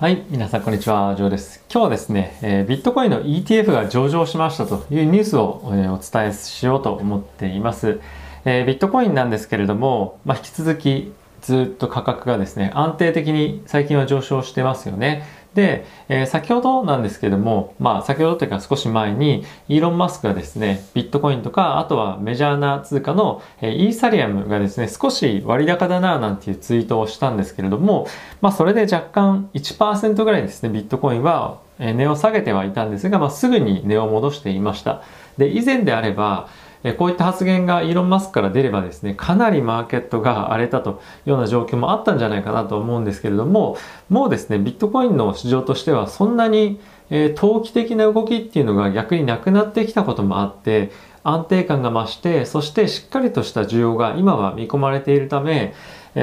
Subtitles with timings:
[0.00, 1.64] はい、皆さんこんにちは、ジョーです。
[1.70, 8.00] 今日はですね、えー、ビットコインの ETF が上場しましたというニュースを、えー、お伝えしようと思っています。
[8.44, 11.12] えー、ビットコインなんですけれども、まあ、引き続き
[11.42, 15.22] ずっと価格がですね、安定的に最近は上昇してますよね。
[15.54, 28.06] で、えー、先ほどなんですけども、まあ先ほどというか少し前に、イーロン・マスクがですね、ビットコインとか、あとはメジャーな通貨の、えー、イーサリアムがですね、少し割高だななんていうツイートをしたんですけれども、
[28.40, 35.02] まあそれで若干1%ぐらいですね、ビットコインは、値を下げてはいたんですが、まあすぐに値を戻していました。
[35.38, 36.48] で、以前であれば、
[36.92, 43.78] こういった発言がイーロン・マスクから出ればですね、かなりマーケットが荒れたというような状況もあったんじゃないかなと思うんですけれども、
[44.10, 50.90] もうですね、ビットコインの市場としてはそんなに、えー、投機的な動きっていうのが逆になくなってきたこともあって、
[51.22, 55.72] 安定感が増して、そしてしっかりとした需要が今は見込まれているため、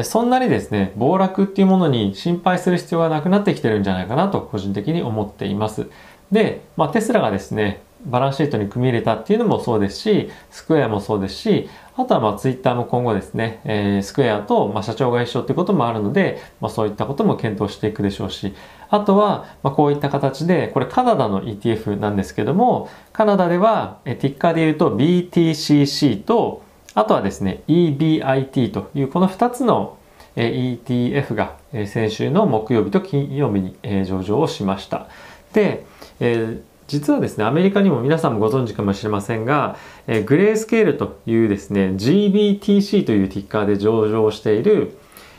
[0.04, 5.88] そんなにですね、暴落っていうものに心配する必要がなくなってきてるんじゃないかなと個人的に思っています。
[6.32, 18.54] で、まあ、テスラがですね、バランスシートに組み入れたっていうのもそうですし、スクエアもそうですし、あとはまあツイッターも今後ですね、えー、スクエアとまあ社長が一緒ってこともあるので、まあそういったことも検討していくでしょうし、
[18.90, 26.64] あとはまあこういった形で、これカナダの ETF なんですけども、カナダではティッカーで言うと BTCC と、
[26.94, 29.98] あとはですね、EBIT というこの2つの
[30.36, 35.08] ETF が先週の木曜日と金曜日に上場をしました。
[35.54, 35.86] で、
[36.20, 44.98] えー実はですね、アメリカにも皆さんもご存知かもしれませんが、えー、グレースケールというですね、GBTC というティッカーで上場している、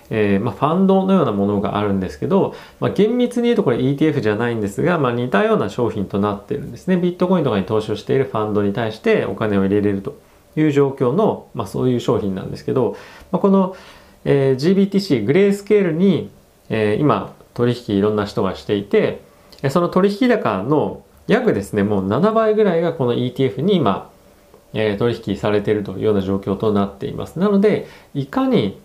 [0.09, 6.97] えー、まあ、ファンドのようなものがあるんですけど、まあ、厳密に言うとこれ ETF じゃないんですが、まあ、似たような商品となってるんですね。
[6.97, 10.17] ビットコインとかに投資をしているファンドに対してお金を入れれると
[10.57, 12.97] いう状況の、ま、そういう商品なんですけど、
[13.31, 13.77] まあ、この、
[14.25, 16.31] えー、GBTC グレースケールに、
[16.71, 19.21] え、今取引いろんな人がしていて、
[19.69, 24.11] その取引高の約ですね、もう7倍ぐらいがこの ETF に今、
[24.75, 27.39] えー、取引されているというような状況となっています。
[27.39, 28.79] なので、いかに、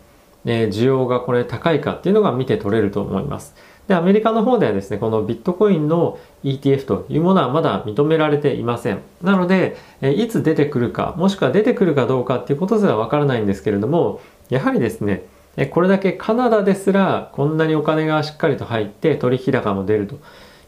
[0.45, 3.55] えー、需要がこれ高いかっていうのが見て取れると思います。
[3.87, 8.99] で、アメリカの方ではですね、このビットコインの ETF というものはまだ認められていません。
[9.21, 14.19] なので、えいつ出てくるか、もしくは出てくるかどうかっていうことすらわからないんですけれども、
[14.49, 15.23] やはりですね、
[15.55, 20.15] えこれだけカナダですらこんなにお金がしっかりと入って取引高も出ると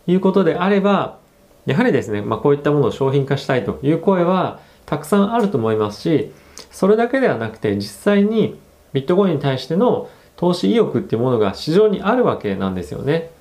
[0.07, 1.19] いうことであれば、
[1.65, 6.31] やはりですね、まあ、こういったものを商品化したいという声はたくさんあると思いますし、
[6.71, 8.59] それだけではなくて実際に
[8.93, 13.31] ビットコインに対しての投資意欲っていうものが市場にあるわけなんですよね。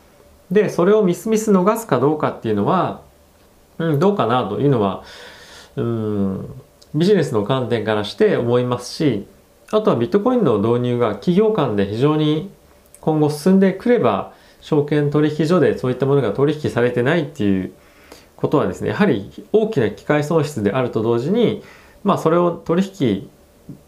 [0.51, 3.03] で、それをミスミス逃すかどうかっていうのは、
[3.78, 5.05] うん、どうかなというのは、
[5.77, 6.61] うん、
[6.95, 9.27] ビジネスの観点からして思いますし、
[9.71, 12.51] あとはビットコインの導入が企業間で非常に
[13.01, 17.73] 今後進んでくれば、証券取引所でそういったものが取引されてないっていう
[18.38, 21.62] ことはですねやはり大きな機械損失であると同時に
[22.04, 23.28] まあそれを取引、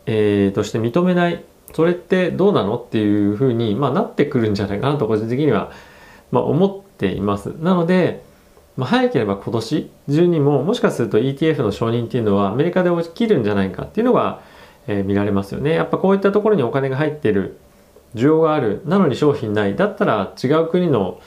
[0.06, 5.70] えー、として認めないそれってどうなのっていうふうに、まあ、なってくるんじゃないかなと個人的には、
[6.32, 7.46] まあ、思っています。
[7.60, 8.24] なので、
[8.76, 14.42] まあ、早ければ今年中にももしかすると ETF の承認っていうのはアメリカで起きるんじゃないかっていうのが、
[14.88, 15.74] えー、見られますよね。
[15.74, 17.56] やっぱこういったところにお金が入ってる
[18.16, 21.20] 需要があるなのに商品ないだったら違う国の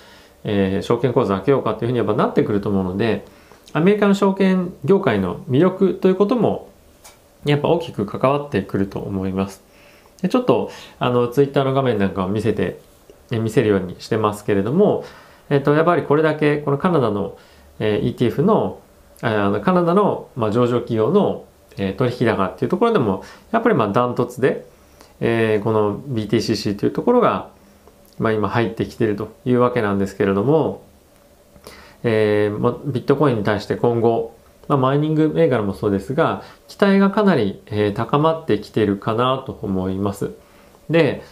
[0.44, 3.26] えー、証券口座開けようかというふうにやっぱなってくると思うので
[3.74, 6.70] アメリカの証券業界の魅力ということも
[7.46, 9.64] やっぱ大きく関わってくると思います。
[10.22, 12.80] でちょっとあのツイッターの画面なんかを見せて、
[13.32, 15.04] え見せるようにしてますけれども、
[15.50, 17.38] えっ、ー、とやっぱりこれだけこのカナダの、
[17.80, 18.80] えー、ETF の
[19.22, 21.46] あのカナダの、まあ、上場企業の、
[21.78, 24.66] えー、取引高っていうところでもやっぱりまあダントツで、
[25.22, 27.50] えー、この BTCC というところが
[28.20, 30.84] まあ、今入ってきてるというわけなんですけれども、
[32.04, 34.36] えーまビットコインに対して今後、
[34.68, 40.32] まあ、マイニング銘柄もそうですが期待がかなり、えー、高まってきてるかなと思います。
[40.90, 41.24] で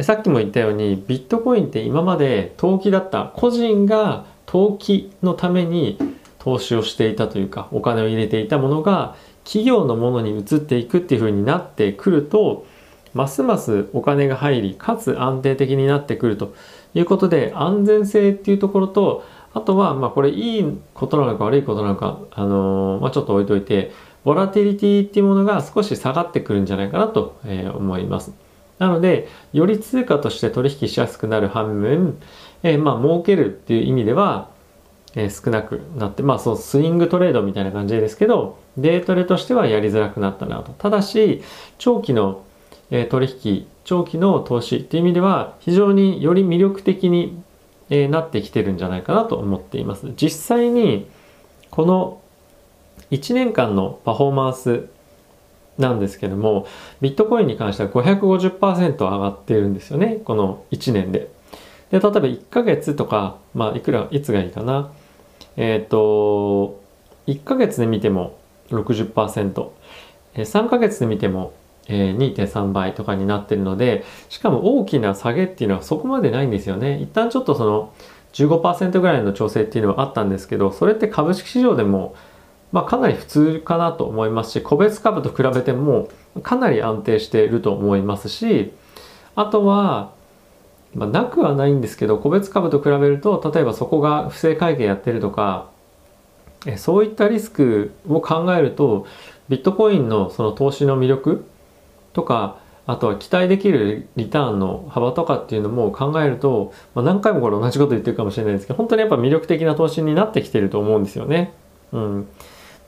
[0.00, 5.98] さっきも言ったようにビットコインって今まで投機だった個人が投機のために
[6.38, 9.14] 投資をしていたというかお金を入れていたものが
[9.44, 12.66] 企業のものに移っていくっていうふうになってくると
[13.14, 16.54] ますますお金が入りかつ安定的になってくると
[16.94, 23.92] いうことで安全性っていうところとあとはまあこれいいことなのか悪いことなのか、あのー、まあ、ちょっと置いといて
[24.24, 27.40] ボラティリティっていうものが少し下がってくるんじゃないかなと
[27.74, 28.32] 思います。
[28.78, 32.16] なので、より通貨として取引しやすくなる反面、
[32.62, 34.48] えー、まあ儲けるっていう意味では、
[35.14, 40.72] えー、少なくなって、まあそうスイングトレードみたいな感じですけど、デートレとしてはやりづらくなったなと。
[40.72, 41.42] ただし、
[41.78, 42.42] 長期の
[42.90, 47.40] え取引長期の投資っていう意味では非常により魅力的に、
[47.88, 50.12] えー、なってきてるんじゃないかなと思っています。
[50.16, 51.08] 実際に
[51.70, 52.20] この
[53.10, 54.88] 1年間のパフォーマンス
[55.78, 56.66] なんですけども
[57.00, 61.30] ビットコインに関しては550%上がってるんですよねこの1年で。
[61.90, 64.92] で例えば1ヶ月とか、まあ、いくらいつがいいかな
[65.56, 66.80] えっ、ー、と
[67.26, 68.38] 1ヶ月で見ても
[68.70, 71.52] 60%3 ヶ月で見ても
[71.90, 77.00] 2.3倍とかになってるのでしかも大きな下げっていうのはそこまでないんですよね。
[77.00, 77.92] 一旦ちょっとその
[78.32, 82.14] 15%ぐらいの調整っていうのはあったんですけどそれって株式市場でも
[82.72, 86.08] まあ、かなり普通かなと思いますし個別株と比べても
[86.42, 88.72] かなり安定していると思いますし
[89.34, 90.12] あとは、
[90.94, 95.68] まあ、なくはないんですけど個別株と比べると例えばそこが不正会計やってるとか
[96.76, 99.06] そういったリスクを考えると
[99.48, 101.44] ビットコインのその投資の魅力
[102.12, 111.52] とかあとは期待できるリターンの幅とかっていうのも考えると、まあ、何回もこれ同じこと言ってるかもしれないですけど本当にやっぱ魅力的な投資になってきてると思うんですよね。
[111.92, 112.28] うん、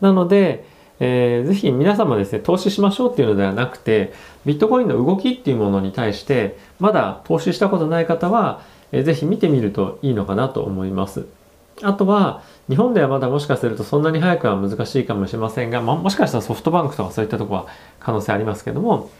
[0.00, 0.64] なので、
[0.98, 4.12] えー、ぜひ皆様ですね、投資しましょうっていうのではなくて、
[4.44, 11.26] ビットコインの動きっていうものに対して、まだ投資したことない方は、えー、ぜひ見てみるといいのかなと思います。
[11.82, 17.66] あとは、日本ではまだもしかするとそんなに早くは難しいかもしれませんが、まあ、もしかしたらソフトバンクとかそういったとこは
[17.98, 19.10] 可能性ありますけども、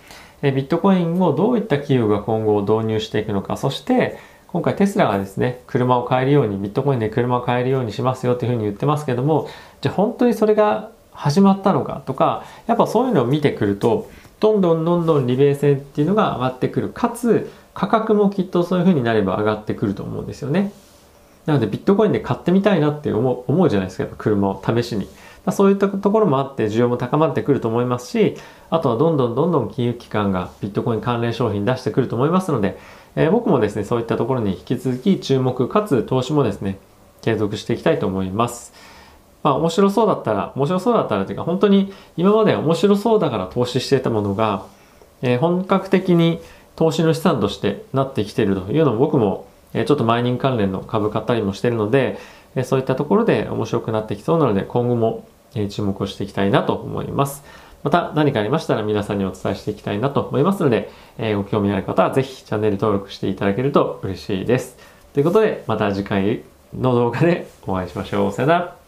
[0.43, 4.19] えビットコインをどういった企業が今後導入していくのか、そして
[4.53, 9.49] 今回テスラがですね、車を買えるように、ビットコインで車を買えるようにしますよというふうに言ってますけども、
[9.81, 14.11] じゃあ本当にそれが始まったのかとか、やっぱそういうのを見てくると、
[14.41, 16.91] どんどんどんどん利便性っていうのが上がってくる。
[16.91, 20.73] かつ、価格もきっとそういうふうになれば上がってくると思うんですよね。
[21.47, 25.09] なのでビットコインで買ってみたいなって思う思うじゃないですか、やっぱ車を試しに。
[25.51, 28.37] そういったところもあって需要も高まってくると思いますし、
[28.71, 32.79] あとはどんどんどんどん金融機関がビットコイン関連商品出してくると思いますので、
[33.17, 36.79] えー、僕もですね、そういったところに引き続き注目かつ投資もですね、
[37.23, 38.73] 継続していきたいと思います。
[39.43, 44.65] まあ面白そうだったら、面白そうだったらというか本当に今まで面白そうだから投資していたものが、
[45.23, 46.41] えー、本格的に
[46.77, 52.19] 投資の資産としてなってきているというのも僕も、え、ちょっとマイニング関連の株買ったりもしてるので、
[52.55, 57.45] え、そういったところで面白くなってきそうなので今後も、え注目をしていきたいなと思います。
[57.83, 64.77] また何かありましたら皆さんにお伝えしていきたいなと思いますので、えご興味ある方はぜひチャンネル登録していただけると嬉しいです。
[65.13, 66.43] ということでまた次回
[66.75, 68.33] の動画でお会いしましょう。
[68.33, 68.82] さよなら。